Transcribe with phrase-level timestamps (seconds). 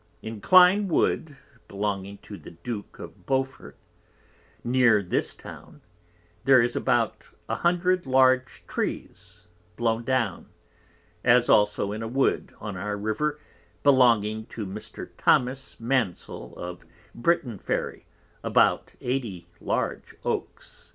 [0.23, 3.75] In Cline Wood belonging to the Duke of Beaufort
[4.63, 5.81] near this Town,
[6.43, 9.45] there is about 100 large Trees
[9.75, 10.47] blown down;
[11.23, 13.39] as also in a Wood on our River
[13.83, 15.07] belonging to Mr.
[15.17, 16.83] Thomas Mansell of
[17.13, 18.05] Brittonferry
[18.43, 20.89] about 80 large Oakes.